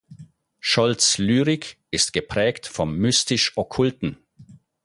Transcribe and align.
Scholz’ 0.59 1.19
Lyrik 1.19 1.77
ist 1.91 2.11
geprägt 2.11 2.65
vom 2.65 2.97
Mystisch-Okkulten. 2.97 4.17